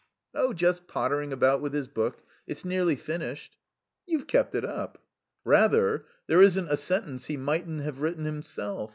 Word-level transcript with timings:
"Oh, 0.33 0.51
just 0.51 0.87
pottering 0.87 1.31
about 1.31 1.61
with 1.61 1.73
his 1.75 1.87
book. 1.87 2.23
It's 2.47 2.65
nearly 2.65 2.95
finished." 2.95 3.57
"You've 4.07 4.25
kept 4.25 4.55
it 4.55 4.65
up?" 4.65 4.97
"Rather. 5.43 6.07
There 6.25 6.41
isn't 6.41 6.71
a 6.71 6.75
sentence 6.77 7.25
he 7.25 7.37
mightn't 7.37 7.83
have 7.83 8.01
written 8.01 8.25
himself. 8.25 8.89